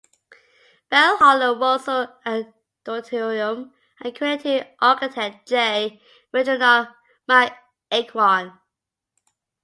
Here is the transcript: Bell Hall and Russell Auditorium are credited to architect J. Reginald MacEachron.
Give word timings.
Bell 0.89 1.17
Hall 1.17 1.43
and 1.43 1.61
Russell 1.61 2.07
Auditorium 2.87 3.71
are 4.03 4.09
credited 4.11 4.63
to 4.63 4.67
architect 4.83 5.47
J. 5.47 6.01
Reginald 6.33 6.87
MacEachron. 7.29 8.57